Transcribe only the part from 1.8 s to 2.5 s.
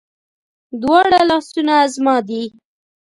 زما دي